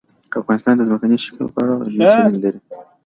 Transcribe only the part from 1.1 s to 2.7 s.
شکل په اړه علمي څېړنې لري.